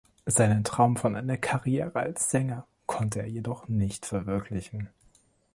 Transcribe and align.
Seinen 0.25 0.63
Traum 0.63 0.97
von 0.97 1.15
einer 1.15 1.37
Karriere 1.37 1.97
als 1.99 2.31
Sänger 2.31 2.65
konnte 2.87 3.19
er 3.19 3.27
jedoch 3.27 3.67
nicht 3.67 4.07
verwirklichen. 4.07 4.89